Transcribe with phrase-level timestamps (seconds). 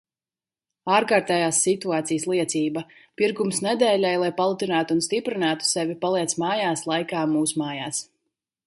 [0.93, 2.83] Ārkārtējās situācijas liecība.
[3.23, 8.05] Pirkums nedēļai, lai palutinātu un stiprinātu sevi paliec mājās laikā mūsmājās.